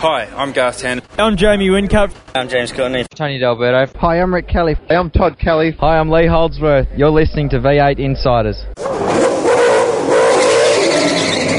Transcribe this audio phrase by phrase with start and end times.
[0.00, 1.02] Hi, I'm Garth Tander.
[1.18, 2.10] I'm Jamie Whincup.
[2.34, 3.04] I'm James Courtney.
[3.14, 3.98] Tony D'Alberto.
[3.98, 4.74] Hi, I'm Rick Kelly.
[4.88, 5.72] Hey, I'm Todd Kelly.
[5.72, 6.88] Hi, I'm Lee Holdsworth.
[6.96, 8.64] You're listening to V8 Insiders.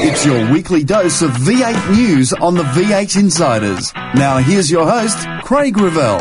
[0.04, 3.94] It's your weekly dose of V8 news on the V8 Insiders.
[4.16, 6.20] Now here's your host, Craig Revell.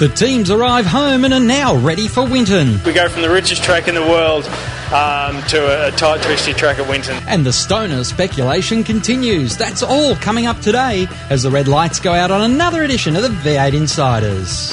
[0.00, 2.82] The teams arrive home and are now ready for Winton.
[2.86, 4.46] We go from the richest track in the world
[4.94, 7.18] um, to a, a tight, twisty track at Winton.
[7.28, 9.58] And the Stoner speculation continues.
[9.58, 13.20] That's all coming up today as the red lights go out on another edition of
[13.20, 14.70] the V8 Insiders.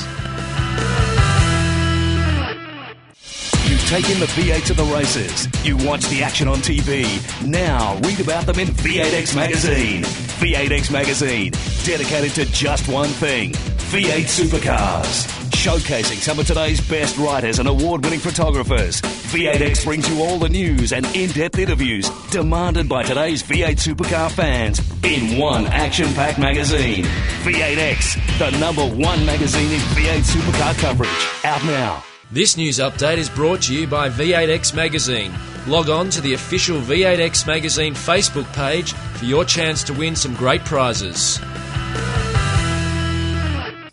[3.70, 5.50] You've taken the V8 to the races.
[5.66, 7.06] You watch the action on TV.
[7.46, 10.04] Now read about them in V8X Magazine.
[10.04, 11.52] V8X Magazine,
[11.84, 13.54] dedicated to just one thing
[13.88, 15.26] V8 supercars.
[15.52, 19.02] Showcasing some of today's best writers and award winning photographers.
[19.02, 24.30] V8X brings you all the news and in depth interviews demanded by today's V8 supercar
[24.30, 27.06] fans in one action packed magazine.
[27.46, 31.46] V8X, the number one magazine in V8 supercar coverage.
[31.46, 32.04] Out now.
[32.30, 35.32] This news update is brought to you by V8X Magazine.
[35.66, 40.36] Log on to the official V8X Magazine Facebook page for your chance to win some
[40.36, 41.40] great prizes.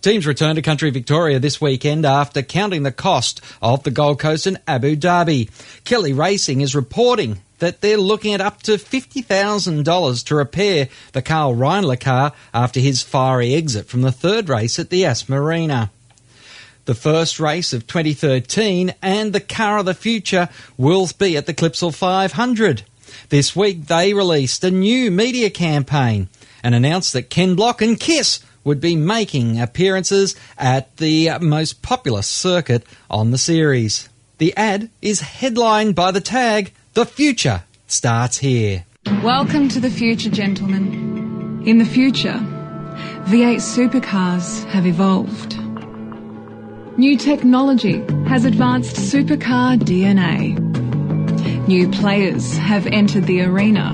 [0.04, 4.46] Teams return to country Victoria this weekend after counting the cost of the Gold Coast
[4.46, 5.48] and Abu Dhabi.
[5.84, 11.54] Kelly Racing is reporting that they're looking at up to $50,000 to repair the Karl
[11.54, 15.90] Reindler car after his fiery exit from the third race at the Yas Marina.
[16.84, 21.54] The first race of 2013 and the car of the future will be at the
[21.54, 22.82] Clipsal 500.
[23.30, 26.28] This week they released a new media campaign
[26.62, 32.22] and announced that Ken Block and Kiss would be making appearances at the most popular
[32.22, 34.08] circuit on the series.
[34.38, 38.84] The ad is headlined by the tag, The Future Starts Here.
[39.22, 41.62] Welcome to the future, gentlemen.
[41.66, 42.40] In the future,
[43.26, 45.58] V8 supercars have evolved.
[46.98, 50.58] New technology has advanced supercar DNA.
[51.66, 53.92] New players have entered the arena,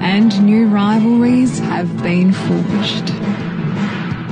[0.00, 3.29] and new rivalries have been forged.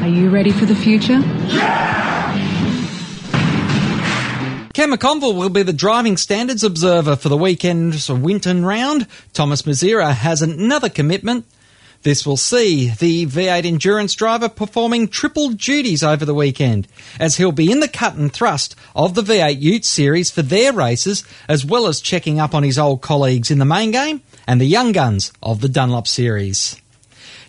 [0.00, 1.18] Are you ready for the future?
[1.48, 2.08] Yeah!
[4.78, 9.08] Cam McConville will be the driving standards observer for the weekend's Winton round.
[9.32, 11.46] Tomas Mezera has another commitment.
[12.04, 16.86] This will see the V8 endurance driver performing triple duties over the weekend,
[17.18, 20.72] as he'll be in the cut and thrust of the V8 Ute series for their
[20.72, 24.60] races, as well as checking up on his old colleagues in the main game and
[24.60, 26.80] the young guns of the Dunlop series.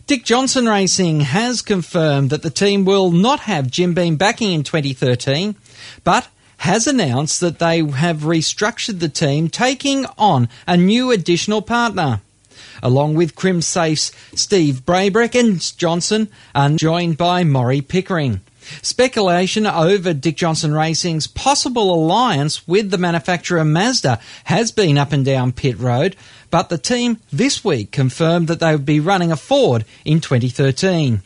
[0.10, 4.64] Dick Johnson Racing has confirmed that the team will not have Jim Beam backing in
[4.64, 5.56] 2013,
[6.04, 12.22] but has announced that they have restructured the team, taking on a new additional partner.
[12.82, 18.42] Along with Crimsafe's Steve Brabeck and Johnson, are joined by Maury Pickering.
[18.82, 25.24] Speculation over Dick Johnson Racing's possible alliance with the manufacturer Mazda has been up and
[25.24, 26.16] down pit road,
[26.50, 31.22] but the team this week confirmed that they would be running a Ford in 2013.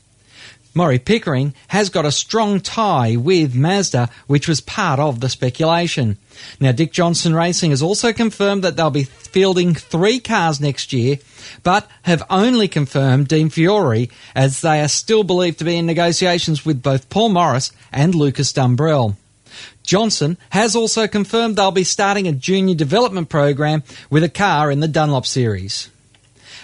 [0.75, 6.17] Maury Pickering has got a strong tie with Mazda, which was part of the speculation.
[6.59, 11.17] Now, Dick Johnson Racing has also confirmed that they'll be fielding three cars next year,
[11.61, 16.65] but have only confirmed Dean Fiore as they are still believed to be in negotiations
[16.65, 19.15] with both Paul Morris and Lucas Dumbrell.
[19.83, 24.79] Johnson has also confirmed they'll be starting a junior development program with a car in
[24.79, 25.89] the Dunlop series.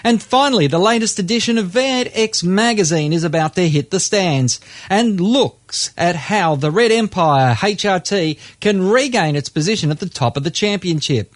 [0.03, 5.19] And finally, the latest edition of V8X magazine is about to hit the stands and
[5.19, 10.43] looks at how the Red Empire HRT can regain its position at the top of
[10.43, 11.35] the championship.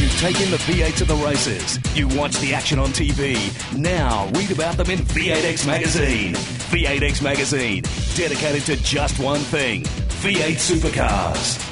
[0.01, 1.81] You've taken the V8 to the races.
[1.97, 3.37] You watch the action on TV.
[3.77, 6.35] Now read about them in V8X Magazine.
[6.35, 7.83] V8X Magazine,
[8.15, 9.83] dedicated to just one thing
[10.23, 11.72] V8 supercars.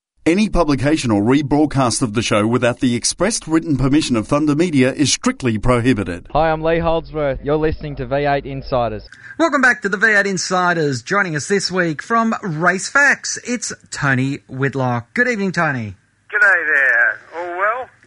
[0.23, 4.93] Any publication or rebroadcast of the show without the expressed written permission of Thunder Media
[4.93, 6.27] is strictly prohibited.
[6.31, 7.39] Hi, I'm Lee Holdsworth.
[7.43, 9.09] You're listening to V8 Insiders.
[9.39, 11.01] Welcome back to the V8 Insiders.
[11.01, 15.11] Joining us this week from Race Facts, it's Tony Whitlock.
[15.15, 15.95] Good evening, Tony.
[16.31, 16.90] G'day there.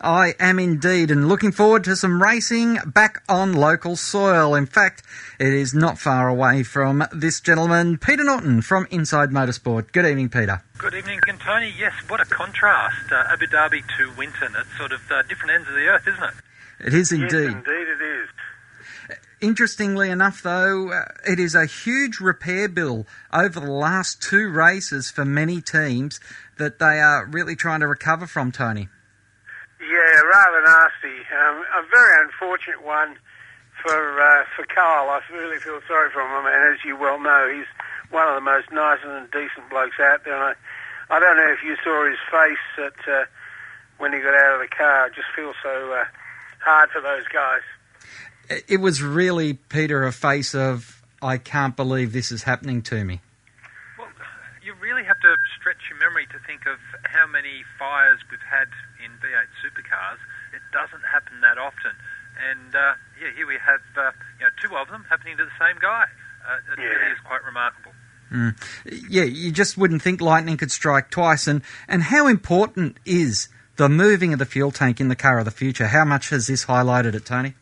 [0.04, 0.20] All well?
[0.20, 4.54] I am indeed, and looking forward to some racing back on local soil.
[4.54, 5.02] In fact,
[5.38, 9.92] it is not far away from this gentleman, Peter Norton from Inside Motorsport.
[9.92, 10.62] Good evening, Peter.
[10.78, 11.72] Good evening Tony.
[11.78, 13.12] Yes, what a contrast.
[13.12, 14.54] Uh, Abu Dhabi to Winton.
[14.56, 16.34] It's sort of uh, different ends of the earth, isn't it?
[16.80, 17.52] It is Yes, indeed.
[17.52, 18.28] indeed it is.
[19.40, 25.10] Interestingly enough, though, uh, it is a huge repair bill over the last two races
[25.10, 26.18] for many teams
[26.56, 28.88] that they are really trying to recover from, Tony.
[30.24, 31.18] Yeah, rather nasty.
[31.32, 33.16] Um, a very unfortunate one
[33.82, 35.10] for uh, for Karl.
[35.10, 36.46] I really feel sorry for him.
[36.46, 37.66] And as you well know, he's
[38.10, 40.34] one of the most nice and decent blokes out there.
[40.34, 40.54] And
[41.10, 43.24] I, I don't know if you saw his face at, uh,
[43.98, 45.06] when he got out of the car.
[45.06, 46.04] I just feel so uh,
[46.60, 47.62] hard for those guys.
[48.48, 53.02] It- It was really, Peter, a face of, I can't believe this is happening to
[53.04, 53.20] me.
[53.98, 54.08] Well,
[54.62, 58.68] you really have to stretch your memory to think of how many fires we've had
[58.68, 58.93] in
[59.24, 60.20] V8 supercars.
[60.52, 61.96] It doesn't happen that often.
[62.36, 65.56] And uh, yeah, here we have uh, you know, two of them happening to the
[65.58, 66.04] same guy.
[66.44, 66.84] Uh, it Yeah.
[66.84, 67.92] really is quite remarkable.
[69.08, 71.46] Yeah, you just wouldn't think lightning could strike twice.
[71.46, 75.44] And, and how important is the moving of the fuel tank in the car of
[75.44, 75.86] the future?
[75.86, 77.54] How much has this highlighted it, Tony?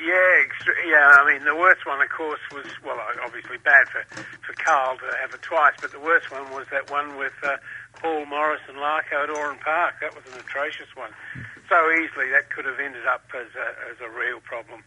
[0.00, 1.22] Yeah, extre- yeah.
[1.22, 4.02] I mean, the worst one, of course, was well, obviously bad for
[4.44, 7.56] for Karl to have it twice, but the worst one was that one with uh,
[7.94, 9.94] Paul Morris and Larko at Oran Park.
[10.00, 11.10] That was an atrocious one.
[11.68, 14.82] So easily that could have ended up as a, as a real problem.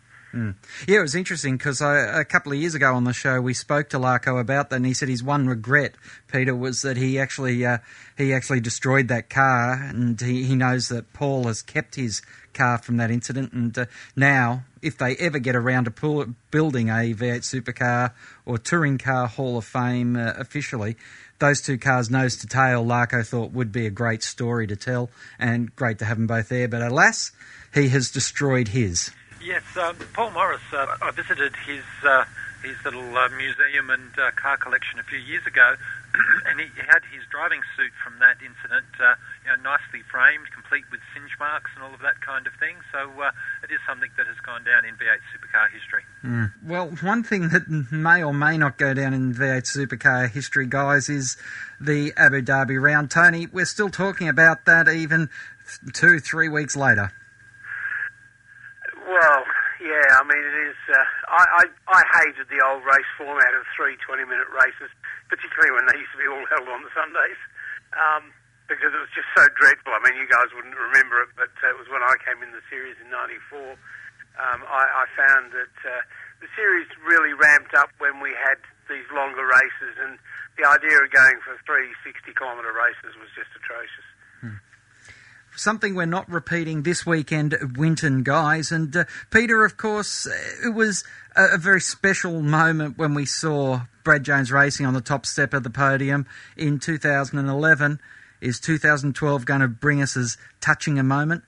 [0.85, 3.89] Yeah, it was interesting because a couple of years ago on the show we spoke
[3.89, 5.95] to Larko about that, and he said his one regret,
[6.27, 7.77] Peter, was that he actually uh,
[8.17, 12.21] he actually destroyed that car, and he, he knows that Paul has kept his
[12.53, 13.85] car from that incident, and uh,
[14.15, 18.11] now if they ever get around to pull, building a V8 supercar
[18.45, 20.95] or touring car Hall of Fame uh, officially.
[21.39, 25.09] Those two cars nose to tail, Larko thought would be a great story to tell
[25.37, 26.67] and great to have them both there.
[26.67, 27.31] But alas,
[27.73, 29.11] he has destroyed his.
[29.43, 30.61] Yes, um, Paul Morris.
[30.71, 32.25] Uh, I visited his uh,
[32.63, 35.75] his little uh, museum and uh, car collection a few years ago,
[36.47, 38.89] and he had his driving suit from that incident,
[39.45, 42.53] uh, you know, nicely framed, complete with singe marks and all of that kind of
[42.59, 42.77] thing.
[42.91, 43.31] So uh,
[43.63, 46.03] it is something that has gone down in V8 supercar history.
[46.65, 51.09] Well, one thing that may or may not go down in V8 supercar history, guys,
[51.09, 51.37] is
[51.79, 53.11] the Abu Dhabi round.
[53.11, 55.29] Tony, we're still talking about that even
[55.93, 57.11] two, three weeks later.
[59.07, 59.43] Well,
[59.85, 60.79] yeah, I mean, it is.
[60.89, 60.97] Uh,
[61.29, 61.63] I, I,
[61.93, 64.89] I hated the old race format of three 20 minute races,
[65.29, 67.37] particularly when they used to be all held on the Sundays,
[67.93, 68.33] um,
[68.67, 69.93] because it was just so dreadful.
[69.93, 72.49] I mean, you guys wouldn't remember it, but uh, it was when I came in
[72.53, 73.77] the series in '94.
[74.35, 76.03] Um, I, I found that uh,
[76.43, 78.59] the series really ramped up when we had
[78.91, 80.19] these longer races, and
[80.57, 84.05] the idea of going for three 60 kilometre races was just atrocious.
[85.57, 88.73] Something we're not repeating this weekend Winton, guys.
[88.73, 90.27] And uh, Peter, of course,
[90.65, 94.99] it was a, a very special moment when we saw Brad Jones racing on the
[94.99, 98.01] top step of the podium in 2011.
[98.45, 101.41] Is 2012 going to bring us as touching a moment?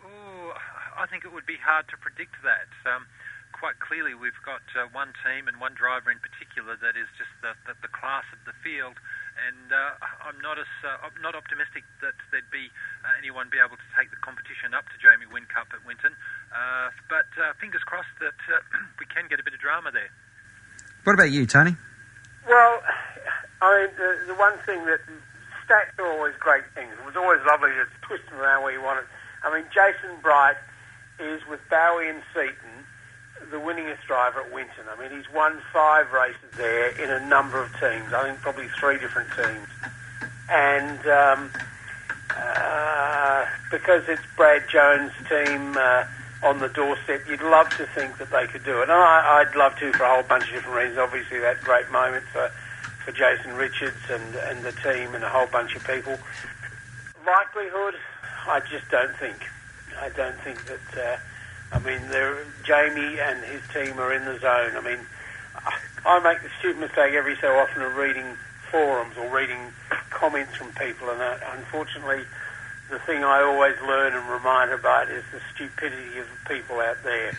[0.00, 0.56] Oh,
[0.96, 2.72] I think it would be hard to predict that.
[2.88, 3.04] Um,
[3.52, 7.28] quite clearly, we've got uh, one team and one driver in particular that is just
[7.44, 8.96] the, the, the class of the field.
[9.44, 12.72] And uh, I'm not as uh, I'm not optimistic that there'd be
[13.04, 16.16] uh, anyone be able to take the competition up to Jamie Whincup at Winton.
[16.48, 18.64] Uh, but uh, fingers crossed that uh,
[19.00, 20.08] we can get a bit of drama there.
[21.04, 21.76] What about you, Tony?
[22.48, 22.80] Well,
[23.60, 25.04] I mean, the, the one thing that
[25.66, 26.92] stats are always great things.
[26.98, 29.06] It was always lovely to twist them around where you want it.
[29.44, 30.56] I mean, Jason Bright
[31.18, 32.82] is with Bowe and Seton
[33.50, 34.84] the winningest driver at Winton.
[34.88, 38.12] I mean, he's won five races there in a number of teams.
[38.12, 39.68] I think probably three different teams.
[40.48, 41.50] And um,
[42.36, 46.04] uh, because it's Brad Jones' team uh,
[46.42, 48.84] on the doorstep, you'd love to think that they could do it.
[48.84, 50.98] And I, I'd love to for a whole bunch of different reasons.
[50.98, 52.50] Obviously, that great moment for,
[53.04, 56.18] for Jason Richards and, and the team and a whole bunch of people.
[57.26, 57.94] Likelihood,
[58.46, 59.36] I just don't think.
[60.00, 60.96] I don't think that.
[60.96, 61.16] Uh,
[61.72, 62.00] I mean,
[62.64, 64.76] Jamie and his team are in the zone.
[64.76, 64.98] I mean,
[65.56, 65.72] I,
[66.04, 68.36] I make the stupid mistake every so often of reading
[68.70, 69.72] forums or reading
[70.10, 72.24] comments from people, and uh, unfortunately,
[72.90, 77.02] the thing I always learn and remind about is the stupidity of the people out
[77.02, 77.38] there.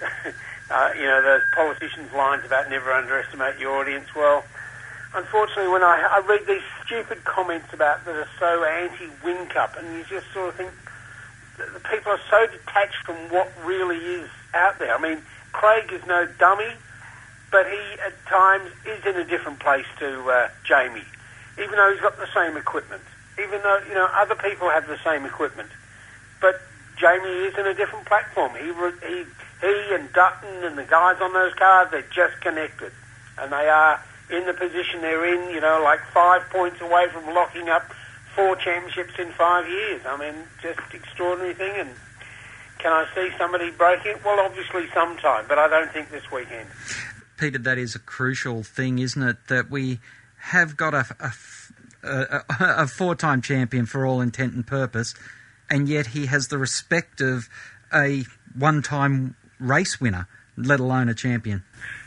[0.70, 4.06] uh, you know, those politicians' lines about never underestimate your audience.
[4.14, 4.44] Well,
[5.14, 10.04] unfortunately, when I, I read these stupid comments about that are so anti-Whincup, and you
[10.04, 10.70] just sort of think
[11.56, 14.94] the people are so detached from what really is out there.
[14.94, 15.22] I mean,
[15.52, 16.72] Craig is no dummy,
[17.50, 21.04] but he at times is in a different place to uh, Jamie,
[21.58, 23.02] even though he's got the same equipment.
[23.38, 25.68] Even though you know other people have the same equipment,
[26.40, 26.60] but
[26.98, 28.52] Jamie is in a different platform.
[28.56, 28.72] He
[29.06, 29.24] he
[29.60, 32.92] he and Dutton and the guys on those cars they're just connected,
[33.38, 35.54] and they are in the position they're in.
[35.54, 37.92] You know, like five points away from locking up
[38.34, 40.02] four championships in five years.
[40.06, 41.72] I mean, just extraordinary thing.
[41.76, 41.90] And
[42.78, 44.24] can I see somebody break it?
[44.24, 46.68] Well, obviously sometime, but I don't think this weekend.
[47.38, 49.36] Peter, that is a crucial thing, isn't it?
[49.48, 50.00] That we
[50.38, 51.32] have got a, a,
[52.02, 55.14] a, a four-time champion for all intent and purpose,
[55.68, 57.48] and yet he has the respect of
[57.92, 58.24] a
[58.56, 61.64] one-time race winner, let alone a champion.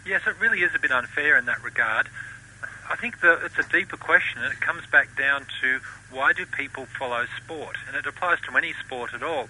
[0.10, 2.10] Yes, it really is a bit unfair in that regard.
[2.89, 6.88] I think it's a deeper question, and it comes back down to why do people
[6.98, 7.78] follow sport?
[7.86, 9.50] And it applies to any sport at all.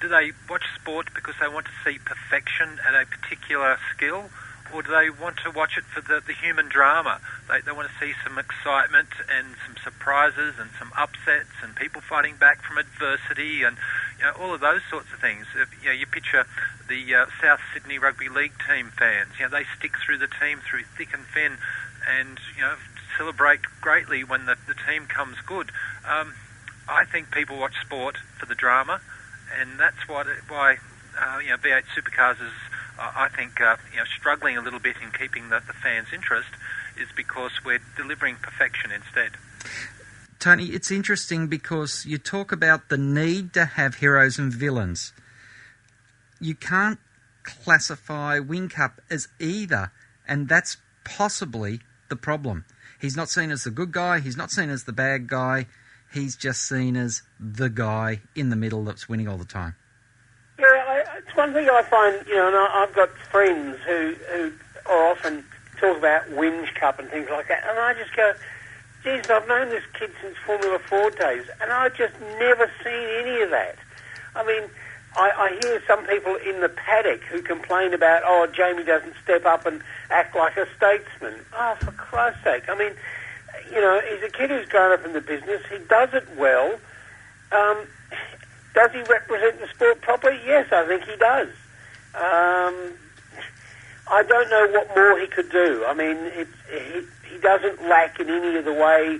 [0.00, 4.30] Do they watch sport because they want to see perfection at a particular skill?
[4.72, 7.18] Or do they want to watch it for the, the human drama?
[7.48, 12.02] They, they want to see some excitement and some surprises and some upsets and people
[12.02, 13.76] fighting back from adversity and
[14.18, 15.46] you know, all of those sorts of things.
[15.82, 16.46] You know, you picture
[16.88, 19.30] the uh, South Sydney Rugby League team fans.
[19.38, 21.58] You know, they stick through the team through thick and thin
[22.06, 22.74] and you know
[23.18, 25.70] celebrate greatly when the, the team comes good.
[26.08, 26.34] Um,
[26.88, 29.00] I think people watch sport for the drama,
[29.58, 30.78] and that's what why
[31.18, 32.52] uh, you know V8 Supercars is
[32.98, 36.08] uh, I think uh, you know struggling a little bit in keeping the, the fans'
[36.12, 36.48] interest
[36.96, 39.32] is because we're delivering perfection instead.
[40.38, 45.12] Tony, it's interesting because you talk about the need to have heroes and villains.
[46.40, 46.98] You can't
[47.42, 49.92] classify Whincup as either,
[50.28, 52.64] and that's possibly the problem.
[53.00, 55.66] He's not seen as the good guy, he's not seen as the bad guy,
[56.12, 59.76] he's just seen as the guy in the middle that's winning all the time.
[60.58, 64.14] Yeah, I, it's one thing I find, you know, and I, I've got friends who,
[64.30, 64.52] who
[64.86, 65.44] are often
[65.78, 68.34] talk about Whinge Cup and things like that, and I just go,
[69.06, 73.40] geez, I've known this kid since Formula Ford days, and I've just never seen any
[73.42, 73.76] of that.
[74.34, 74.68] I mean,
[75.16, 79.46] I, I hear some people in the paddock who complain about, oh, Jamie doesn't step
[79.46, 81.34] up and act like a statesman.
[81.56, 82.68] Oh, for Christ's sake.
[82.68, 82.92] I mean,
[83.72, 85.62] you know, he's a kid who's grown up in the business.
[85.70, 86.74] He does it well.
[87.52, 87.86] Um,
[88.74, 90.40] does he represent the sport properly?
[90.44, 91.48] Yes, I think he does.
[92.16, 92.92] Um,
[94.10, 95.84] I don't know what more he could do.
[95.86, 99.18] I mean, it, he, he doesn't lack in any of the way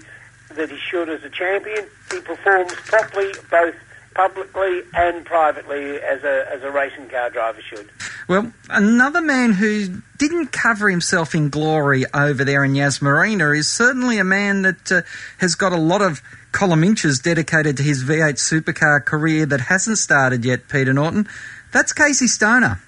[0.54, 1.86] that he should as a champion.
[2.10, 3.74] He performs properly both
[4.14, 7.90] publicly and privately as a, as a racing car driver should.
[8.26, 13.68] Well, another man who didn't cover himself in glory over there in Yas Marina is
[13.68, 15.02] certainly a man that uh,
[15.38, 19.98] has got a lot of column inches dedicated to his V8 supercar career that hasn't
[19.98, 21.28] started yet, Peter Norton.
[21.72, 22.80] That's Casey Stoner.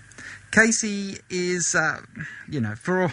[0.50, 2.00] Casey is, uh,
[2.48, 3.12] you know, for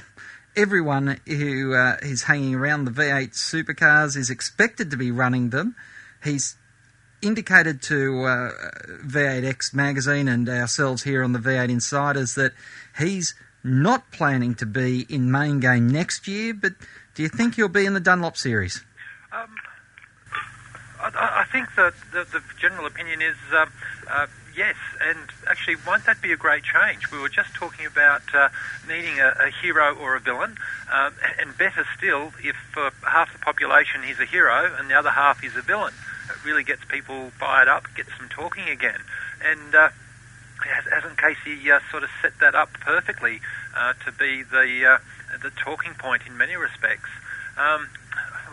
[0.55, 5.75] everyone who uh, is hanging around the V8 supercars, is expected to be running them.
[6.23, 6.55] He's
[7.21, 8.51] indicated to uh,
[9.05, 12.53] V8X magazine and ourselves here on the V8 Insiders that
[12.97, 16.73] he's not planning to be in main game next year, but
[17.15, 18.83] do you think he'll be in the Dunlop series?
[19.31, 19.47] Um,
[21.13, 23.65] I, I, think that the, the, general opinion is uh,
[24.09, 27.11] uh, yes, and actually, won't that be a great change?
[27.11, 28.49] We were just talking about uh,
[28.87, 30.57] needing a, a, hero or a villain,
[30.91, 35.11] um, and better still, if for half the population he's a hero and the other
[35.11, 35.93] half is a villain
[36.29, 38.99] it really gets people fired up, gets them talking again.
[39.43, 39.89] And uh,
[40.89, 43.41] hasn't Casey uh, sort of set that up perfectly
[43.75, 47.09] uh, to be the uh, the talking point in many respects?
[47.57, 47.89] Um,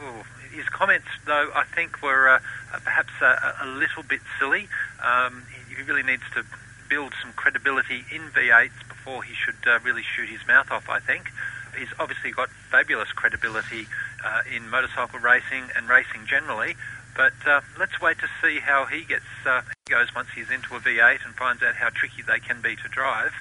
[0.00, 2.38] oh, his comments, though, I think were uh,
[2.84, 4.68] perhaps a, a, little bit silly.
[5.02, 6.44] Um, he really needs to
[6.88, 10.88] build some credibility in V8s before he should uh, really shoot his mouth off.
[10.88, 11.30] I think
[11.76, 13.86] he's obviously got fabulous credibility
[14.24, 16.76] uh, in motorcycle racing and racing generally,
[17.16, 20.80] but uh, let's wait to see how he gets uh, goes once he's into a
[20.80, 23.32] V8 and finds out how tricky they can be to drive.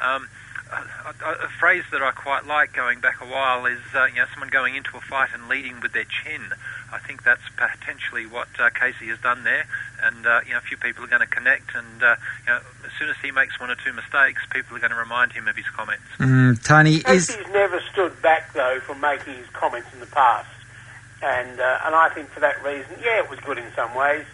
[0.00, 0.28] Um,
[0.72, 4.16] a, a, a phrase that I quite like going back a while is uh, you
[4.16, 6.52] know someone going into a fight and leading with their chin.
[6.92, 9.66] I think that's potentially what uh, Casey has done there,
[10.02, 12.60] and uh, you know a few people are going to connect, and uh, you know
[12.84, 15.48] as soon as he makes one or two mistakes, people are going to remind him
[15.48, 16.08] of his comments.
[16.18, 17.28] Mm, Tony is.
[17.28, 20.48] Casey's never stood back though from making his comments in the past,
[21.22, 24.24] and uh, and I think for that reason, yeah, it was good in some ways.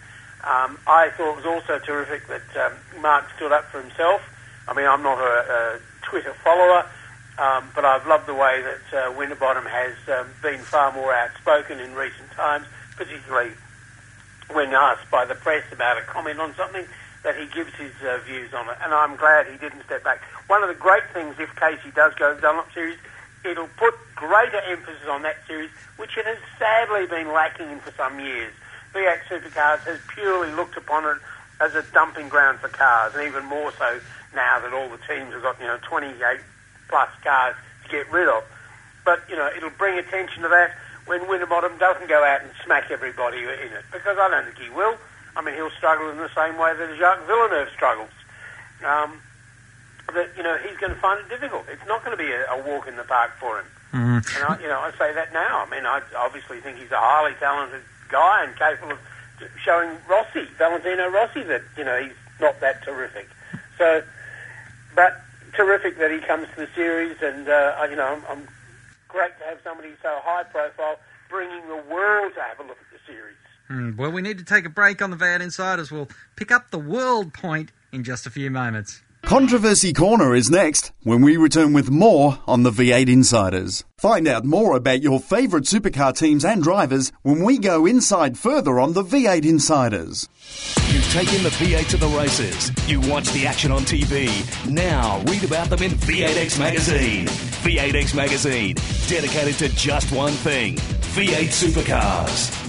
[0.43, 4.21] Um, I thought it was also terrific that um, Mark stood up for himself.
[4.69, 5.79] I mean, I'm not a, a
[6.09, 6.85] Twitter follower,
[7.37, 11.79] um, but I've loved the way that uh, Winterbottom has um, been far more outspoken
[11.79, 12.65] in recent times,
[12.97, 13.51] particularly
[14.51, 16.85] when asked by the press about a comment on something,
[17.23, 18.77] that he gives his uh, views on it.
[18.81, 20.21] And I'm glad he didn't step back.
[20.47, 22.97] One of the great things, if Casey does go to the Dunlop Series,
[23.45, 27.91] it'll put greater emphasis on that series, which it has sadly been lacking in for
[27.91, 28.51] some years.
[28.93, 31.21] V8 Supercars has purely looked upon it
[31.61, 33.99] as a dumping ground for cars, and even more so
[34.33, 36.15] now that all the teams have got, you know, 28
[36.87, 38.43] plus cars to get rid of.
[39.05, 42.91] But, you know, it'll bring attention to that when Winterbottom doesn't go out and smack
[42.91, 44.95] everybody in it, because I don't think he will.
[45.35, 48.13] I mean, he'll struggle in the same way that Jacques Villeneuve struggles.
[48.85, 49.21] Um,
[50.13, 51.65] that, you know, he's going to find it difficult.
[51.69, 53.65] It's not going to be a, a walk in the park for him.
[53.93, 54.17] Mm.
[54.35, 55.65] And, I, you know, I say that now.
[55.65, 58.99] I mean, I obviously think he's a highly talented guy and capable of
[59.63, 63.29] showing Rossi, Valentino Rossi, that, you know, he's not that terrific.
[63.77, 64.03] So,
[64.99, 65.21] but
[65.55, 68.47] terrific that he comes to the series, and uh, you know, I'm, I'm
[69.07, 72.91] great to have somebody so high profile bringing the world to have a look at
[72.91, 73.37] the series.
[73.69, 75.89] Mm, well, we need to take a break on the V8 Insiders.
[75.89, 79.01] We'll pick up the world point in just a few moments.
[79.29, 83.83] Controversy Corner is next when we return with more on the V8 Insiders.
[83.95, 88.79] Find out more about your favourite supercar teams and drivers when we go inside further
[88.79, 90.27] on the V8 Insiders.
[90.87, 92.71] You've taken the V8 to the races.
[92.89, 94.31] You watch the action on TV.
[94.67, 97.27] Now read about them in V8X Magazine.
[97.27, 102.68] V8X Magazine, dedicated to just one thing V8 supercars.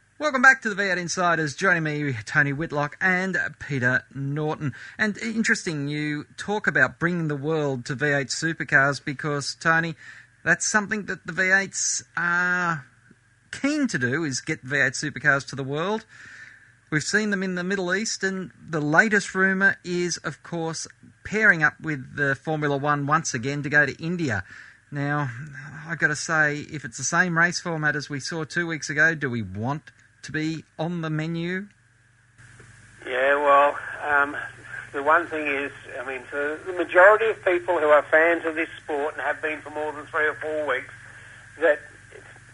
[0.21, 1.55] Welcome back to the V8 Insiders.
[1.55, 4.75] Joining me, Tony Whitlock and Peter Norton.
[4.95, 9.95] And interesting, you talk about bringing the world to V8 supercars because, Tony,
[10.43, 12.85] that's something that the V8s are
[13.49, 16.05] keen to do, is get V8 supercars to the world.
[16.91, 20.87] We've seen them in the Middle East, and the latest rumour is, of course,
[21.23, 24.43] pairing up with the Formula One once again to go to India.
[24.91, 25.31] Now,
[25.87, 28.91] I've got to say, if it's the same race format as we saw two weeks
[28.91, 29.89] ago, do we want
[30.23, 31.67] to be on the menu?
[33.05, 34.37] Yeah, well, um,
[34.93, 38.55] the one thing is, I mean, for the majority of people who are fans of
[38.55, 40.93] this sport and have been for more than three or four weeks,
[41.59, 41.79] that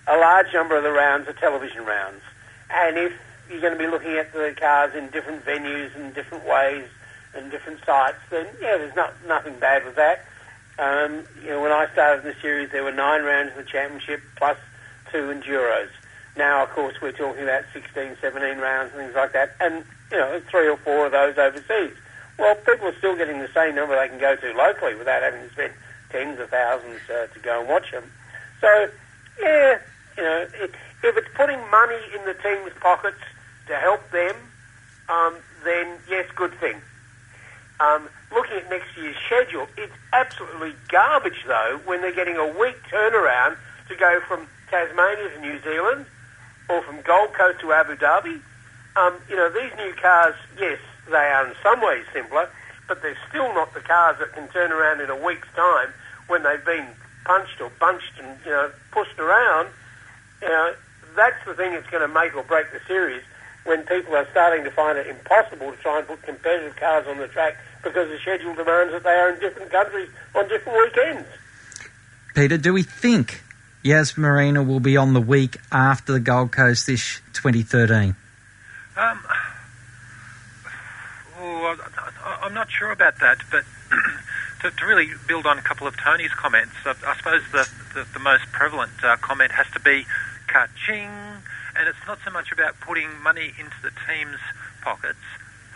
[0.08, 2.22] a large number of the rounds are television rounds.
[2.70, 3.14] And if
[3.50, 6.88] you're going to be looking at the cars in different venues and different ways
[7.36, 10.26] and different sites, then yeah, there's not, nothing bad with that.
[10.80, 13.64] Um, you know, when I started in the series, there were nine rounds of the
[13.64, 14.58] championship plus
[15.12, 15.90] two enduros.
[16.38, 20.18] Now, of course, we're talking about 16, 17 rounds and things like that, and you
[20.18, 21.98] know, three or four of those overseas.
[22.38, 25.42] Well, people are still getting the same number they can go to locally without having
[25.42, 25.74] to spend
[26.12, 28.04] tens of thousands uh, to go and watch them.
[28.62, 28.90] So,
[29.42, 29.80] yeah,
[30.16, 30.72] you know, it,
[31.04, 33.18] if it's putting money in the team's pockets
[33.68, 34.36] to help them,
[35.10, 36.76] um, then yes, good thing.
[37.80, 42.78] Um, looking at next year's schedule, it's absolutely garbage though when they're getting a week
[42.92, 43.58] turnaround
[43.90, 46.06] to go from Tasmania to New Zealand
[46.70, 48.42] or from Gold Coast to Abu Dhabi.
[48.96, 52.50] Um, you know, these new cars, yes, they are in some ways simpler,
[52.88, 55.90] but they're still not the cars that can turn around in a week's time
[56.28, 56.88] when they've been
[57.26, 59.70] punched or bunched and, you know, pushed around.
[60.42, 60.74] You know,
[61.16, 63.24] that's the thing that's going to make or break the series
[63.66, 67.18] when people are starting to find it impossible to try and put competitive cars on
[67.18, 71.28] the track because the schedule demands that they are in different countries on different weekends.
[72.34, 73.44] Peter, do we think
[73.88, 78.18] Yas Marina will be on the week after the Gold Coast this 2013?
[78.98, 79.26] Um,
[81.40, 81.78] oh,
[82.26, 83.64] I, am not sure about that, but
[84.62, 88.06] to, to, really build on a couple of Tony's comments, I, I suppose the, the,
[88.12, 90.06] the, most prevalent uh, comment has to be
[90.48, 94.42] ka-ching, and it's not so much about putting money into the team's
[94.82, 95.24] pockets,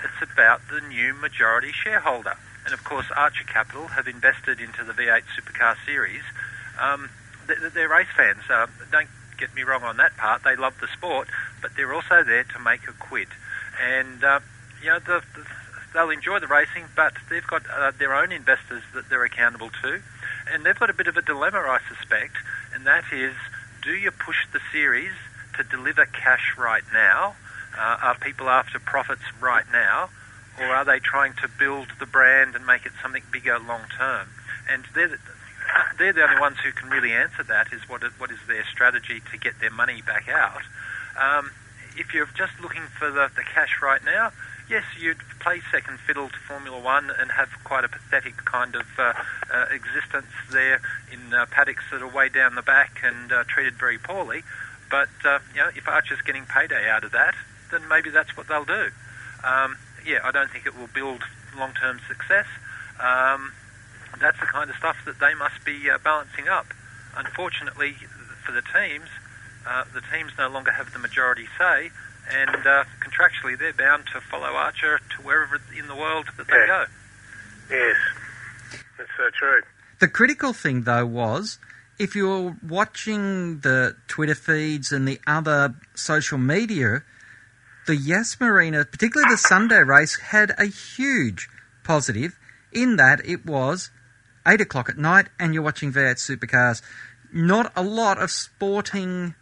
[0.04, 2.36] it's about the new majority shareholder.
[2.66, 6.24] And of course, Archer Capital have invested into the V8 Supercar Series.
[6.78, 7.10] Um,
[7.74, 8.42] they're, race fans.
[8.50, 10.44] Uh, don't get me wrong on that part.
[10.44, 11.28] They love the sport,
[11.62, 13.28] but they're also there to make a quid.
[13.82, 14.40] And uh,
[14.82, 15.46] you know, the, the,
[15.94, 20.02] they'll enjoy the racing, but they've got uh, their own investors that they're accountable to,
[20.52, 22.36] and they've got a bit of a dilemma, I suspect,
[22.74, 23.34] and that is,
[23.84, 25.14] do you push the series
[25.58, 27.36] to deliver cash right now?
[27.78, 30.10] Uh, are people after profits right now,
[30.60, 34.28] or are they trying to build the brand and make it something bigger long term?
[34.70, 35.18] And they're the,
[35.98, 37.74] they're the only ones who can really answer that.
[37.74, 40.62] Is what is, what is their strategy to get their money back out?
[41.20, 41.52] Um,
[41.98, 44.32] if you're just looking for the, the cash right now,
[44.70, 48.88] yes, you'd play second fiddle to Formula One and have quite a pathetic kind of
[48.98, 49.14] uh,
[49.54, 50.82] uh, existence there
[51.12, 54.44] in uh, paddocks that are way down the back and uh, treated very poorly.
[54.90, 57.36] But uh, you know, if Archer's getting payday out of that,
[57.72, 58.90] then maybe that's what they'll do.
[59.44, 61.24] Um, yeah, I don't think it will build
[61.58, 62.46] long-term success.
[63.00, 63.54] Um,
[64.22, 66.68] that's the kind of stuff that they must be uh, balancing up.
[67.18, 67.96] Unfortunately,
[68.46, 69.10] for the teams,
[69.68, 71.90] uh, the teams no longer have the majority say,
[72.32, 76.54] and uh, contractually they're bound to follow Archer to wherever in the world that they
[76.54, 76.68] Yeah.
[76.68, 76.86] go.
[77.70, 77.98] Yes,
[78.98, 79.62] that's so true.
[80.00, 81.60] The critical thing, though, was
[82.00, 87.04] if you were watching the Twitter feeds and the other social media,
[87.88, 91.50] the Yas Marina, particularly the Sunday race, had a huge
[91.84, 92.38] positive
[92.72, 93.90] in that it was
[94.46, 96.82] 8 o'clock at night and you're watching V8 supercars.
[97.34, 99.36] Not a lot of sporting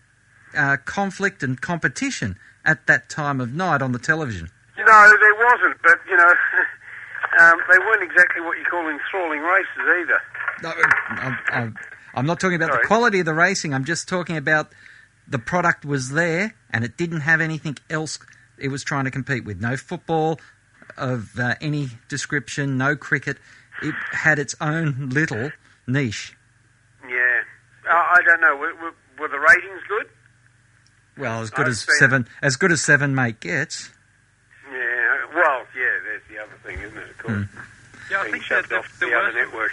[0.55, 4.49] uh, conflict and competition at that time of night on the television.
[4.77, 6.33] No, there wasn't, but you know,
[7.41, 9.67] um, they weren't exactly what you call enthralling races
[10.01, 10.21] either.
[10.61, 10.73] No,
[11.09, 11.75] I'm, I'm,
[12.15, 13.73] I'm not talking about the quality of the racing.
[13.73, 14.71] I'm just talking about
[15.27, 18.19] the product was there and it didn't have anything else
[18.57, 19.61] it was trying to compete with.
[19.61, 20.39] No football
[20.97, 23.37] of uh, any description, no cricket.
[23.81, 25.51] It had its own little
[25.87, 26.35] niche.
[27.07, 27.41] Yeah,
[27.89, 28.55] I don't know.
[28.57, 30.07] Were, were, were the ratings good?
[31.17, 33.91] Well, as good I've as seen- seven, as good as seven mate gets.
[34.71, 35.25] Yeah.
[35.35, 35.97] Well, yeah.
[36.03, 37.09] There's the other thing, isn't it?
[37.09, 37.45] Of course,
[38.11, 39.71] Yeah, I think that shoved there, off there the were other some, network.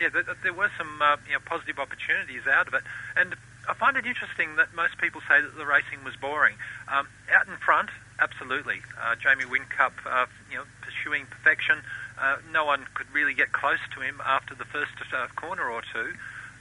[0.00, 2.82] yeah, there, there were some uh, you know, positive opportunities out of it,
[3.16, 3.34] and
[3.68, 6.54] I find it interesting that most people say that the racing was boring.
[6.88, 8.82] Um, out in front, absolutely.
[9.00, 10.64] Uh, Jamie Whincup, uh, you know,
[11.02, 11.78] pursuing perfection.
[12.20, 15.82] Uh, no one could really get close to him after the first uh, corner or
[15.92, 16.12] two,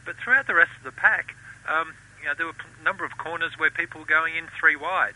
[0.05, 1.35] but throughout the rest of the pack,
[1.67, 4.75] um, you know, there were a number of corners where people were going in three
[4.75, 5.15] wide,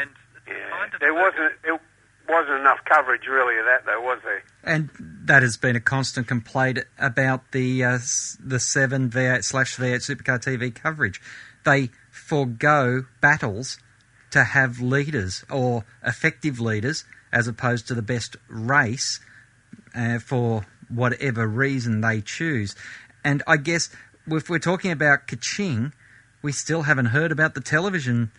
[0.00, 0.10] and
[0.46, 0.54] Yeah.
[0.70, 1.60] kind of There wasn't.
[1.62, 1.78] There
[2.28, 4.42] wasn't enough coverage really of that, though, was there?
[4.64, 4.90] And
[5.26, 7.98] that has been a constant complaint about the uh,
[8.40, 11.20] the seven V8 slash V8 Supercar TV coverage.
[11.64, 13.78] They forego battles
[14.32, 17.04] to have leaders or effective leaders
[17.36, 19.20] as opposed to the best race
[19.94, 22.74] uh, for whatever reason they choose.
[23.22, 23.90] And I guess
[24.26, 25.92] if we're talking about Kaching,
[26.40, 28.32] we still haven't heard about the television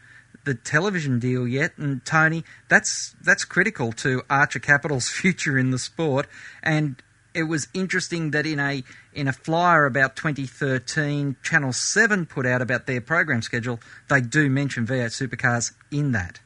[0.46, 1.78] the television deal yet.
[1.78, 6.26] And Tony, that's that's critical to Archer Capital's future in the sport.
[6.64, 6.96] And
[7.36, 8.84] it was interesting that in a
[9.14, 13.80] in a flyer about 2013, Channel Seven put out about their program schedule.
[14.10, 16.40] They do mention V8 supercars in that.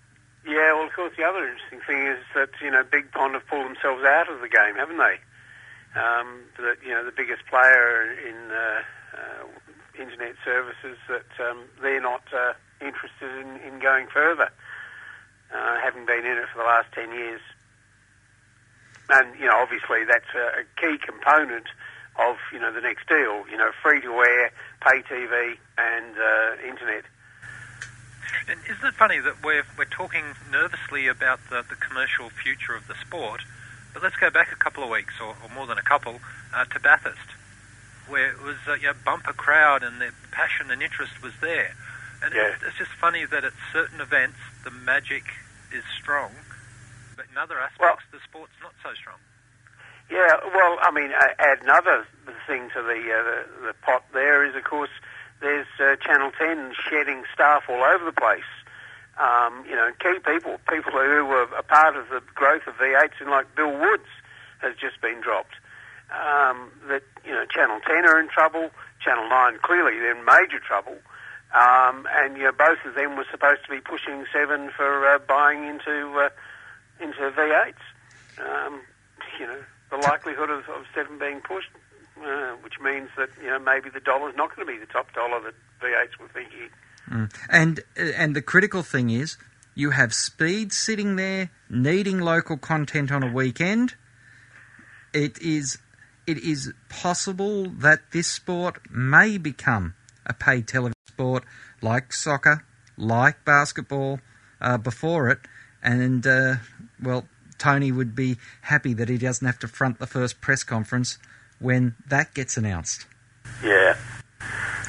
[0.45, 0.73] Yeah.
[0.73, 3.69] Well, of course, the other interesting thing is that you know Big Pond have pulled
[3.69, 5.21] themselves out of the game, haven't they?
[5.93, 8.81] Um, that you know the biggest player in uh,
[9.13, 9.45] uh,
[10.01, 14.49] internet services that um, they're not uh, interested in, in going further,
[15.53, 17.41] uh, having been in it for the last ten years.
[19.09, 21.69] And you know, obviously, that's a, a key component
[22.17, 23.45] of you know the next deal.
[23.45, 24.49] You know, free to air,
[24.81, 27.05] pay TV, and uh, internet.
[28.47, 32.87] And isn't it funny that we're we're talking nervously about the, the commercial future of
[32.87, 33.41] the sport,
[33.93, 36.19] but let's go back a couple of weeks, or, or more than a couple,
[36.53, 37.35] uh, to Bathurst,
[38.07, 41.75] where it was a you know, bumper crowd and the passion and interest was there.
[42.23, 42.53] And Yeah.
[42.53, 45.23] it's, it's just funny that at certain events the magic
[45.71, 46.31] is strong,
[47.15, 49.17] but in other aspects the sport's not so strong.
[50.09, 52.05] Yeah, well, I mean, uh, add another
[52.45, 54.03] thing to the, uh, the the pot.
[54.11, 54.89] There is, of course,
[55.41, 58.47] there's uh, Channel Ten shedding staff all over the place.
[59.19, 63.19] Um, you know, key people, people who were a part of the growth of V8s,
[63.19, 64.07] and like Bill Woods
[64.61, 65.55] has just been dropped.
[66.11, 68.69] Um, that you know, Channel Ten are in trouble.
[69.03, 70.97] Channel Nine clearly they're in major trouble.
[71.53, 75.19] Um, and you know, both of them were supposed to be pushing Seven for uh,
[75.19, 76.29] buying into uh,
[77.01, 77.81] into V8s.
[78.39, 78.81] Um,
[79.39, 81.69] you know, the likelihood of, of Seven being pushed,
[82.23, 85.13] uh, which means that you know maybe the dollar's not going to be the top
[85.13, 86.69] dollar that V8s were thinking.
[87.09, 87.33] Mm.
[87.49, 89.37] And and the critical thing is
[89.75, 93.95] you have speed sitting there needing local content on a weekend.
[95.13, 95.79] It is
[96.27, 101.43] it is possible that this sport may become a paid television sport
[101.81, 102.63] like soccer,
[102.97, 104.19] like basketball
[104.59, 105.39] uh, before it,
[105.81, 106.55] and uh,
[107.01, 107.25] well,
[107.57, 111.17] Tony would be happy that he doesn't have to front the first press conference
[111.61, 113.05] when that gets announced.
[113.63, 113.95] Yeah.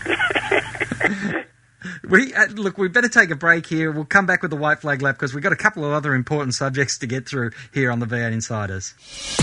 [2.08, 2.78] We uh, look.
[2.78, 3.90] We better take a break here.
[3.90, 6.14] We'll come back with the white flag lap because we've got a couple of other
[6.14, 8.94] important subjects to get through here on the V8 Insiders.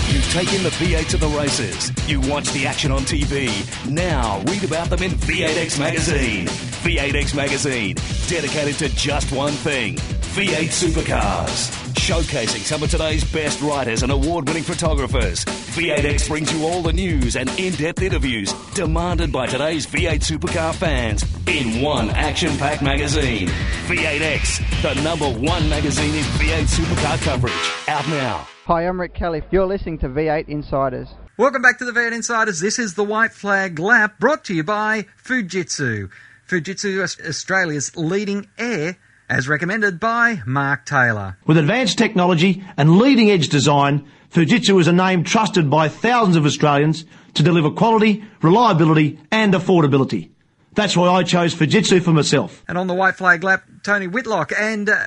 [0.08, 1.90] You take in the V8 to the races.
[2.08, 3.50] You watch the action on TV.
[3.90, 6.46] Now read about them in V8X Magazine.
[6.46, 7.96] V8X Magazine,
[8.28, 9.98] dedicated to just one thing
[10.30, 11.72] V8 supercars.
[11.94, 15.44] Showcasing some of today's best writers and award winning photographers.
[15.44, 20.72] V8X brings you all the news and in depth interviews demanded by today's V8 supercar
[20.72, 23.48] fans in one action packed magazine.
[23.88, 27.88] V8X, the number one magazine in V8 supercar coverage.
[27.88, 28.46] Out now.
[28.66, 29.42] Hi, I'm Rick Kelly.
[29.50, 31.08] You're listening to V8 Insiders.
[31.38, 32.60] Welcome back to the V8 Insiders.
[32.60, 36.08] This is the White Flag Lap brought to you by Fujitsu.
[36.48, 38.96] Fujitsu, Australia's leading air,
[39.30, 41.38] as recommended by Mark Taylor.
[41.46, 46.44] With advanced technology and leading edge design, Fujitsu is a name trusted by thousands of
[46.44, 50.30] Australians to deliver quality, reliability, and affordability.
[50.74, 52.64] That's why I chose Fujitsu for myself.
[52.68, 55.06] And on the White Flag Lap, Tony Whitlock and uh,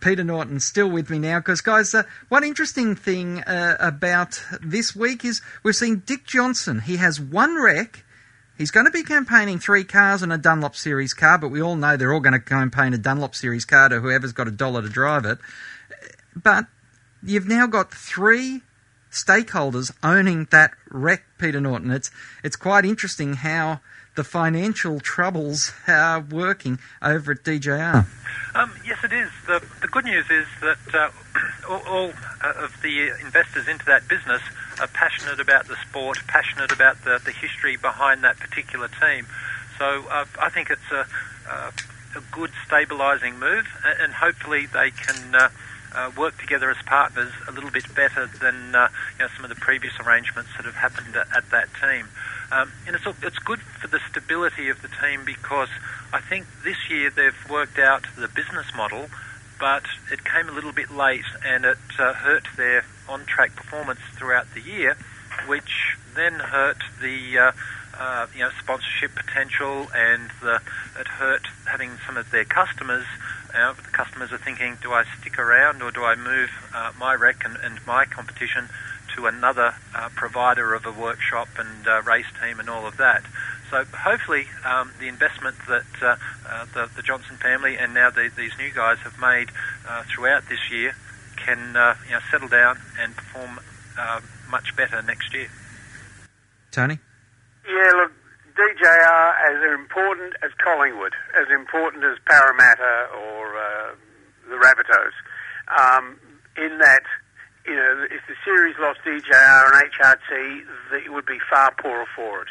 [0.00, 4.94] Peter Norton still with me now because, guys, uh, one interesting thing uh, about this
[4.94, 6.80] week is we've seen Dick Johnson.
[6.80, 8.01] He has one REC.
[8.62, 11.74] He's going to be campaigning three cars and a Dunlop Series car, but we all
[11.74, 14.82] know they're all going to campaign a Dunlop Series car to whoever's got a dollar
[14.82, 15.38] to drive it.
[16.36, 16.66] But
[17.24, 18.62] you've now got three
[19.10, 21.90] stakeholders owning that REC, Peter Norton.
[21.90, 22.12] It's
[22.44, 23.80] it's quite interesting how
[24.14, 28.06] the financial troubles are working over at DJR.
[28.54, 29.30] Um, yes, it is.
[29.48, 31.10] The, the good news is that uh,
[31.68, 34.40] all, all uh, of the investors into that business
[34.82, 39.26] are passionate about the sport, passionate about the, the history behind that particular team.
[39.78, 41.06] So uh, I think it's a,
[41.48, 41.72] a,
[42.30, 43.66] good stabilising move,
[44.00, 45.48] and hopefully they can uh,
[45.94, 49.48] uh, work together as partners a little bit better than uh, you know, some of
[49.48, 52.08] the previous arrangements that have happened at, at that team.
[52.50, 55.68] Um, and it's, it's good for the stability of the team because
[56.12, 59.08] I think this year they've worked out the business model,
[59.62, 64.00] but it came a little bit late and it uh, hurt their on track performance
[64.16, 64.96] throughout the year,
[65.46, 67.52] which then hurt the uh,
[67.96, 70.60] uh, you know sponsorship potential and the,
[70.98, 73.06] it hurt having some of their customers.
[73.54, 77.14] Uh, the customers are thinking, do I stick around or do I move uh, my
[77.14, 78.68] rec and, and my competition
[79.14, 83.22] to another uh, provider of a workshop and uh, race team and all of that.
[83.72, 88.30] So hopefully, um, the investment that uh, uh the, the, Johnson family and now the,
[88.36, 89.48] these new guys have made
[89.88, 90.94] uh, throughout this year
[91.36, 93.60] can uh, you know, settle down and perform
[94.50, 95.48] much better next year.
[96.70, 96.98] Tony.
[97.64, 98.12] Yeah, look,
[98.52, 103.96] DJR as important as Collingwood, as important as Parramatta or
[104.50, 105.16] the Rabbitohs,
[105.72, 106.20] um,
[106.58, 107.04] in that
[107.66, 112.42] you know, if the series lost DJR and HRT, it would be far poorer for
[112.42, 112.48] it.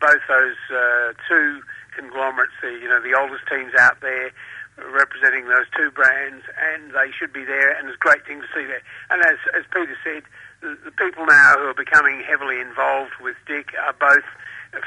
[0.00, 1.62] Both those uh, two
[1.94, 4.30] conglomerates, the, you know, the oldest teams out there
[4.78, 8.46] representing those two brands, and they should be there, and it's a great thing to
[8.54, 8.82] see there.
[9.10, 10.22] And as, as Peter said,
[10.62, 14.26] the, the people now who are becoming heavily involved with Dick are both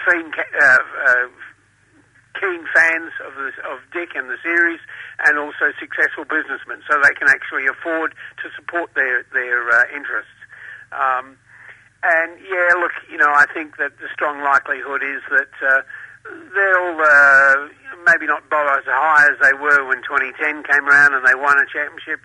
[0.08, 1.28] fiend, uh, uh,
[2.40, 3.36] keen fans of,
[3.68, 4.80] of Dick and the series,
[5.28, 10.40] and also successful businessmen, so they can actually afford to support their their uh, interests.
[10.92, 11.38] Um,
[12.04, 15.82] and yeah, look, you know, I think that the strong likelihood is that uh,
[16.26, 17.70] they'll uh,
[18.06, 21.58] maybe not bother as high as they were when 2010 came around and they won
[21.62, 22.20] a championship,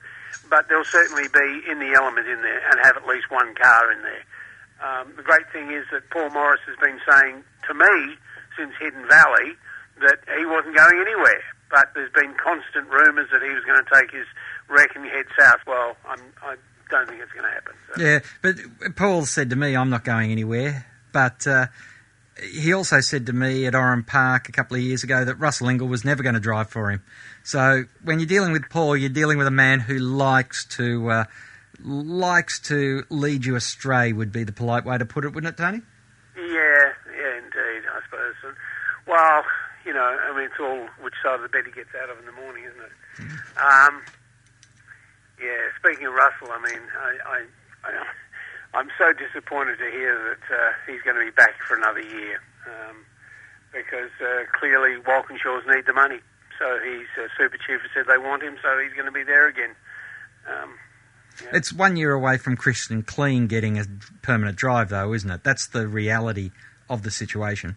[0.48, 3.92] but they'll certainly be in the element in there and have at least one car
[3.92, 4.24] in there.
[4.80, 8.16] Um, the great thing is that Paul Morris has been saying to me
[8.56, 9.56] since Hidden Valley
[10.00, 11.44] that he wasn't going anywhere.
[11.68, 14.28] But there's been constant rumours that he was going to take his
[14.68, 15.60] REC and head south.
[15.66, 16.54] Well, I'm, I
[16.90, 17.74] don't think it's going to happen.
[17.94, 18.02] So.
[18.02, 20.86] Yeah, but Paul said to me, I'm not going anywhere.
[21.12, 21.66] But uh,
[22.52, 25.68] he also said to me at Oran Park a couple of years ago that Russell
[25.68, 27.02] Ingall was never going to drive for him.
[27.42, 31.24] So when you're dealing with Paul, you're dealing with a man who likes to uh,
[31.82, 34.12] likes to lead you astray.
[34.12, 35.80] Would be the polite way to put it, wouldn't it, Tony?
[36.36, 37.88] Yeah, yeah, indeed.
[37.88, 38.54] I suppose.
[39.06, 39.42] Well,
[39.86, 42.18] you know, I mean, it's all which side of the bed he gets out of
[42.18, 42.92] in the morning, isn't it?
[43.56, 43.88] Mm.
[43.88, 44.02] Um,
[45.40, 47.38] yeah, speaking of Russell, I mean, I, I,
[48.74, 52.00] I, am so disappointed to hear that uh, he's going to be back for another
[52.00, 53.04] year um,
[53.72, 56.20] because uh, clearly Walkinshaws need the money.
[56.58, 59.24] So he's uh, super chief has said they want him, so he's going to be
[59.24, 59.76] there again.
[60.48, 60.74] Um,
[61.42, 61.50] yeah.
[61.52, 63.84] It's one year away from Christian Clean getting a
[64.22, 65.44] permanent drive, though, isn't it?
[65.44, 66.50] That's the reality
[66.88, 67.76] of the situation.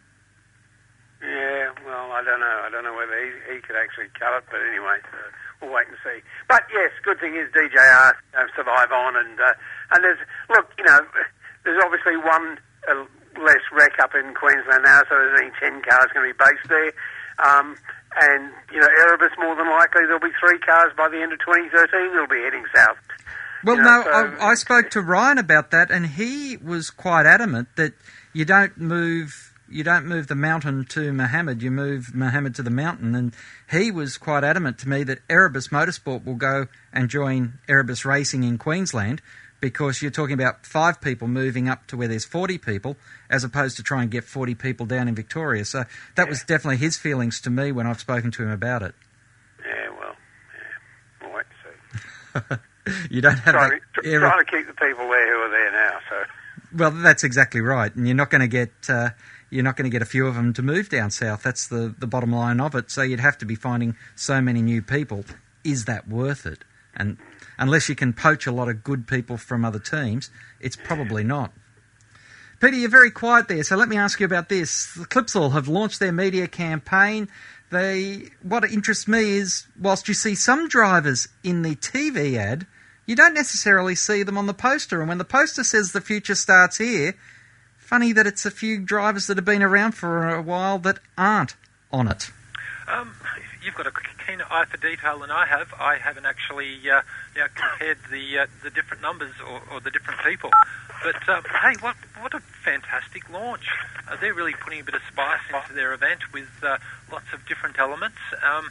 [1.21, 2.61] Yeah, well, I don't know.
[2.63, 5.87] I don't know whether he, he could actually cut it, but anyway, uh, we'll wait
[5.87, 6.19] and see.
[6.47, 9.53] But yes, good thing is DJR uh, survive on, and uh,
[9.91, 10.19] and there's
[10.49, 10.99] look, you know,
[11.63, 12.57] there's obviously one
[12.89, 13.05] uh,
[13.43, 16.67] less REC up in Queensland now, so there's only ten cars going to be based
[16.69, 16.91] there.
[17.39, 17.75] Um,
[18.21, 21.39] and you know, Erebus more than likely there'll be three cars by the end of
[21.39, 22.97] 2013 They'll be heading south.
[23.63, 26.89] Well, You know, no, so- I, I spoke to Ryan about that, and he was
[26.89, 27.93] quite adamant that
[28.33, 29.48] you don't move.
[29.71, 33.33] You don't move the mountain to Muhammad, You move Muhammad to the mountain, and
[33.69, 38.43] he was quite adamant to me that Erebus Motorsport will go and join Erebus Racing
[38.43, 39.21] in Queensland
[39.59, 42.95] because you're talking about five people moving up to where there's 40 people,
[43.29, 45.65] as opposed to try and get 40 people down in Victoria.
[45.65, 45.83] So
[46.15, 48.95] that was definitely his feelings to me when I've spoken to him about it.
[49.65, 50.15] Yeah, well,
[50.55, 51.45] yeah, we'll wait
[52.33, 52.55] and see.
[53.11, 55.71] You don't have Trying, that tr- trying to keep the people there who are there
[55.71, 55.99] now.
[56.09, 56.23] So
[56.75, 59.09] Well, that's exactly right, and you're not going to get uh,
[59.49, 61.43] you're not going to get a few of them to move down south.
[61.43, 62.91] That's the the bottom line of it.
[62.91, 65.25] So you'd have to be finding so many new people.
[65.63, 66.63] Is that worth it?
[66.95, 67.17] And
[67.57, 71.53] unless you can poach a lot of good people from other teams, it's probably not.
[72.59, 74.93] Peter, you're very quiet there, so let me ask you about this.
[74.93, 77.29] The Clipsal have launched their media campaign.
[77.71, 82.67] They, what interests me is, whilst you see some drivers in the TV ad,
[83.05, 84.99] you don't necessarily see them on the poster.
[84.99, 87.15] And when the poster says the future starts here,
[87.89, 91.55] funny that it's a few drivers that have been around for a while that aren't
[91.91, 92.29] on it.
[92.87, 93.15] Um,
[93.65, 93.91] you've got a
[94.27, 95.73] keener eye for detail than I have.
[95.79, 97.01] I haven't actually uh,
[97.33, 100.51] you know, compared the uh, the different numbers or, or the different people.
[101.03, 103.65] But um, hey, what what a fantastic launch!
[104.07, 106.77] Uh, they're really putting a bit of spice into their event with uh,
[107.11, 108.19] lots of different elements.
[108.43, 108.69] Um,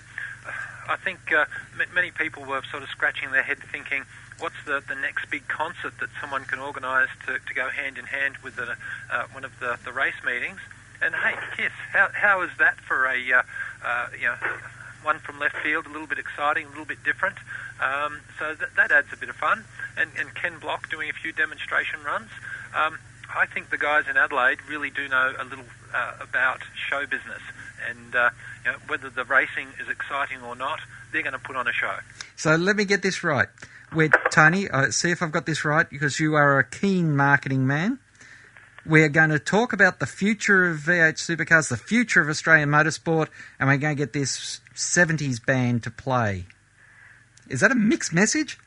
[0.88, 1.46] I think uh,
[1.92, 4.04] many people were sort of scratching their head thinking,
[4.38, 8.04] what's the, the next big concert that someone can organise to, to go hand in
[8.04, 8.76] hand with the,
[9.10, 10.60] uh, one of the, the race meetings?
[11.00, 13.42] And hey, Kiss, how, how is that for a, uh,
[13.84, 14.36] uh, you know,
[15.02, 17.36] one from left field, a little bit exciting, a little bit different?
[17.80, 19.64] Um, so that, that adds a bit of fun.
[19.96, 22.30] And, and Ken Block doing a few demonstration runs.
[22.74, 22.98] Um,
[23.34, 27.42] I think the guys in Adelaide really do know a little uh, about show business,
[27.88, 28.30] and uh,
[28.64, 30.80] you know, whether the racing is exciting or not,
[31.12, 31.96] they're going to put on a show.
[32.36, 33.48] So let me get this right.
[33.92, 37.66] We're, Tony, uh, see if I've got this right, because you are a keen marketing
[37.66, 37.98] man.
[38.84, 43.28] We're going to talk about the future of V8 supercars, the future of Australian motorsport,
[43.58, 46.46] and we're going to get this 70s band to play.
[47.48, 48.58] Is that a mixed message?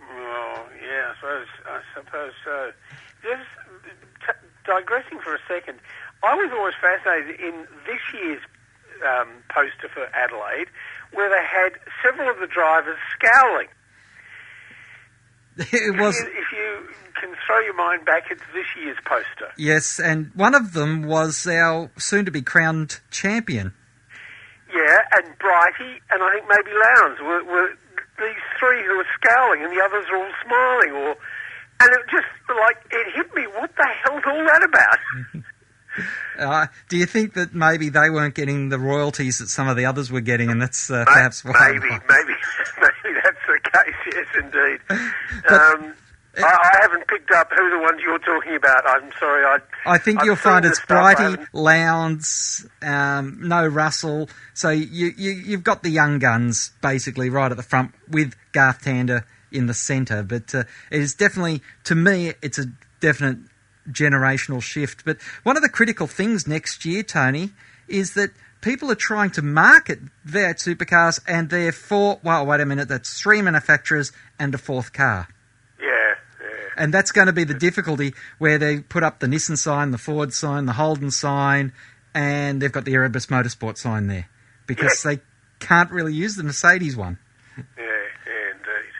[0.00, 2.72] Well, yeah, I suppose, I suppose so.
[3.22, 3.48] Just
[4.26, 5.78] t- digressing for a second,
[6.22, 8.40] I was always fascinated in this year's
[9.06, 10.68] um, poster for Adelaide,
[11.12, 13.68] where they had several of the drivers scowling.
[15.72, 16.88] It was If you, if you
[17.20, 19.52] can throw your mind back, it's this year's poster.
[19.56, 23.74] yes, and one of them was our soon-to-be crowned champion.
[24.74, 27.68] Yeah, and Brighty, and I think maybe Lowndes were, were
[28.18, 30.92] these three who were scowling, and the others are all smiling.
[30.92, 31.16] Or,
[31.80, 33.42] and it just like it hit me.
[33.58, 35.44] What the hell's all that about?
[36.38, 39.84] Uh, do you think that maybe they weren't getting the royalties that some of the
[39.84, 41.72] others were getting, and that's uh, perhaps why?
[41.72, 42.32] maybe, maybe,
[42.80, 43.11] maybe
[43.72, 43.94] case.
[44.14, 44.80] Yes, indeed.
[45.50, 45.94] um,
[46.38, 48.86] I, I haven't picked up who the ones you're talking about.
[48.86, 49.44] I'm sorry.
[49.44, 54.28] I I think I've you'll find it's Brighty, Lowndes, um, no Russell.
[54.54, 58.84] So you, you you've got the young guns basically right at the front with Garth
[58.84, 60.22] Tander in the centre.
[60.22, 62.66] But uh, it is definitely, to me, it's a
[63.00, 63.38] definite
[63.90, 65.04] generational shift.
[65.04, 67.50] But one of the critical things next year, Tony,
[67.88, 68.30] is that
[68.62, 72.18] people are trying to market V8 supercars, and they're four.
[72.22, 75.28] Well, wait a minute, that's three manufacturers and a fourth car.
[75.78, 76.68] Yeah, yeah.
[76.78, 79.98] And that's going to be the difficulty where they put up the Nissan sign, the
[79.98, 81.72] Ford sign, the Holden sign,
[82.14, 84.28] and they've got the Erebus Motorsport sign there
[84.66, 85.20] because they
[85.58, 87.18] can't really use the Mercedes one.
[87.56, 88.94] Yeah, yeah, indeed.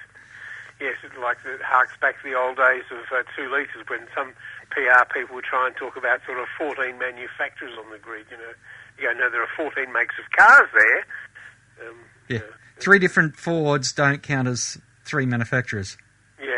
[0.81, 4.07] Yes, it like it harks back to the old days of uh, two litres when
[4.14, 4.33] some
[4.70, 8.27] PR people would try and talk about sort of 14 manufacturers on the grid.
[8.31, 8.53] You know,
[8.98, 11.88] you go, no, there are 14 makes of cars there.
[11.88, 11.96] Um,
[12.28, 12.40] Yeah.
[12.78, 15.96] Three different Fords don't count as three manufacturers,
[16.42, 16.48] yeah,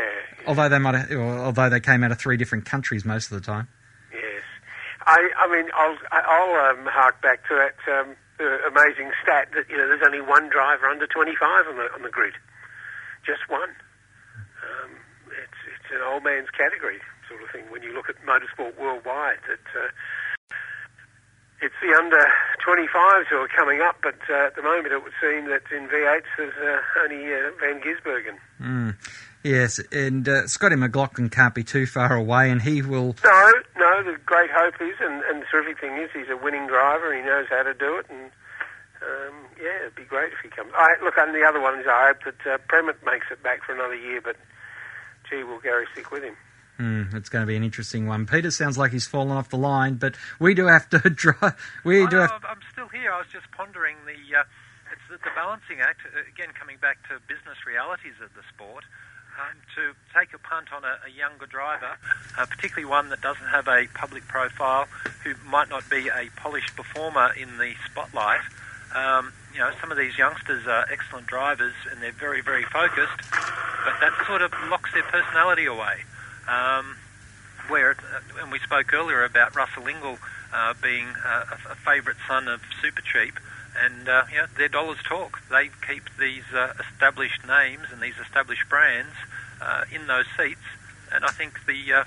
[0.47, 3.45] although they might, have, although they came out of three different countries most of the
[3.45, 3.69] time.
[4.13, 4.43] yes.
[5.07, 8.17] I, I mean, I'll, I'll um, hark back to that um,
[8.67, 12.09] amazing stat that you know there's only one driver under 25 on the on the
[12.11, 12.35] grid,
[13.27, 13.69] just one.
[14.65, 14.91] Um,
[15.29, 19.41] it's it's an old man's category sort of thing when you look at motorsport worldwide.
[19.49, 19.89] That uh,
[21.65, 22.21] it's the under
[22.61, 25.89] 25s who are coming up, but uh, at the moment it would seem that in
[25.89, 28.37] V8s there's uh, only uh, Van Gisbergen.
[28.61, 28.97] Mm.
[29.43, 33.17] Yes, and uh, Scotty McLaughlin can't be too far away, and he will.
[33.25, 34.03] No, no.
[34.05, 37.15] The great hope is, and, and the terrific thing is, he's a winning driver.
[37.15, 38.33] He knows how to do it, and
[39.05, 40.73] um, yeah, it'd be great if he comes.
[40.77, 43.65] I, look, and the other one is I hope that uh, Premat makes it back
[43.65, 44.37] for another year, but
[45.29, 46.37] gee, will Gary stick with him?
[46.79, 48.27] Mm, it's going to be an interesting one.
[48.27, 51.55] Peter sounds like he's fallen off the line, but we do have to drive.
[51.85, 52.45] We Oh, do no, have.
[52.45, 53.13] I'm still here.
[53.13, 54.43] I was just pondering the uh,
[54.93, 56.01] it's the, the balancing act.
[56.05, 58.85] Uh, again, coming back to business realities of the sport.
[59.35, 61.99] Um, to take a punt on a, a younger driver,
[62.39, 64.87] uh, particularly one that doesn't have a public profile,
[65.25, 68.39] who might not be a polished performer in the spotlight.
[68.95, 73.19] Um, you know, some of these youngsters are excellent drivers and they're very, very focused,
[73.33, 76.05] but that sort of locks their personality away.
[76.49, 76.97] Um,
[77.69, 80.19] where, it, uh, and we spoke earlier about Russell Ingall
[80.53, 83.39] uh, being uh, a, a favourite son of Super Cheap,
[83.83, 85.41] and uh, you know, their dollars talk.
[85.51, 89.15] They keep these uh, established names and these established brands
[89.61, 90.61] uh, in those seats,
[91.13, 92.05] and I think the uh,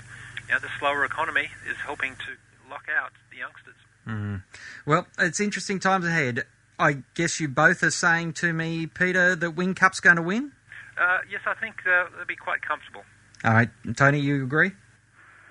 [0.48, 3.74] you know, the slower economy is helping to lock out the youngsters.
[4.06, 4.42] Mm.
[4.86, 6.44] Well, it's interesting times ahead.
[6.78, 10.52] I guess you both are saying to me, Peter, that Whincup's going to win.
[10.96, 13.04] Uh, yes, I think uh, they'll be quite comfortable.
[13.44, 14.72] All right, Tony, you agree?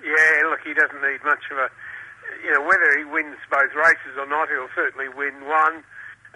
[0.04, 1.70] Yeah, look, he doesn't need much of a.
[2.44, 5.84] You know, whether he wins both races or not, he'll certainly win one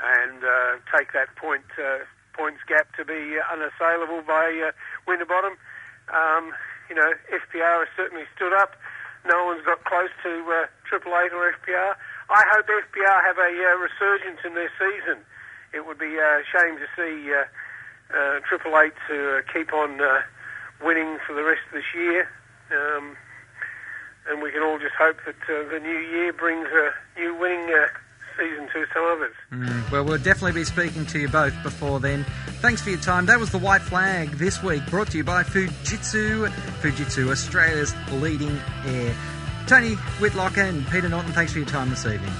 [0.01, 4.71] and uh, take that point uh, points gap to be uh, unassailable by uh,
[5.07, 5.59] Winterbottom.
[6.09, 6.53] Um,
[6.89, 8.75] you know, FPR has certainly stood up.
[9.27, 11.95] No one's got close to uh, Triple Eight or FPR.
[12.29, 15.21] I hope FPR have a uh, resurgence in their season.
[15.73, 17.45] It would be a shame to see uh,
[18.17, 20.21] uh, Triple Eight to uh, keep on uh,
[20.83, 22.27] winning for the rest of this year.
[22.71, 23.17] Um,
[24.29, 27.73] and we can all just hope that uh, the new year brings a new winning
[27.73, 27.87] uh,
[28.37, 29.33] season to some others.
[29.51, 32.23] Mm, well, we'll definitely be speaking to you both before then.
[32.61, 33.25] Thanks for your time.
[33.25, 36.47] That was the White Flag this week, brought to you by Fujitsu.
[36.81, 39.15] Fujitsu, Australia's leading air.
[39.67, 42.31] Tony Whitlock and Peter Norton, thanks for your time this evening.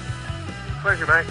[0.82, 1.26] Pleasure, mate.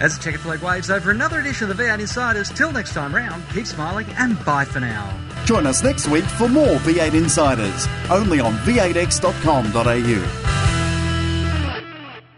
[0.00, 3.14] As the checkered flag waves over another edition of the V8 Insiders, till next time
[3.14, 5.16] round, keep smiling and bye for now.
[5.44, 10.73] Join us next week for more V8 Insiders, only on v8x.com.au.